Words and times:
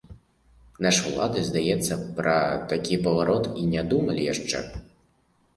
Нашы 0.85 1.03
ўлады, 1.09 1.43
здаецца, 1.49 1.93
пра 2.21 2.35
такі 2.71 2.99
паварот 3.09 3.45
і 3.65 3.67
не 3.75 3.85
думалі 3.93 4.29
яшчэ. 4.33 4.65